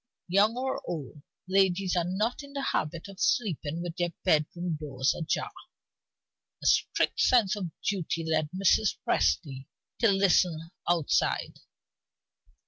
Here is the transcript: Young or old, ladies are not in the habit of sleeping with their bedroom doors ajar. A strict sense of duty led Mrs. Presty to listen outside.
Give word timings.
Young 0.29 0.57
or 0.57 0.81
old, 0.87 1.21
ladies 1.47 1.95
are 1.95 2.03
not 2.03 2.41
in 2.41 2.53
the 2.53 2.63
habit 2.63 3.07
of 3.07 3.19
sleeping 3.19 3.83
with 3.83 3.97
their 3.97 4.11
bedroom 4.23 4.75
doors 4.79 5.13
ajar. 5.13 5.51
A 6.63 6.65
strict 6.65 7.19
sense 7.19 7.55
of 7.55 7.69
duty 7.87 8.25
led 8.27 8.49
Mrs. 8.49 8.97
Presty 9.07 9.67
to 9.99 10.11
listen 10.11 10.71
outside. 10.89 11.59